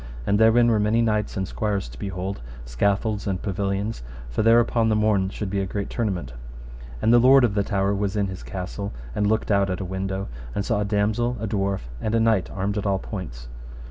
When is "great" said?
5.67-5.91